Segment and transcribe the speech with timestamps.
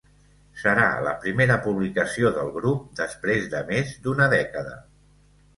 [0.61, 4.77] Serà la primera publicació del grup després de més d'una dècada.